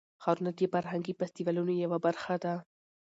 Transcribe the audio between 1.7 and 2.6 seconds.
یوه برخه ده.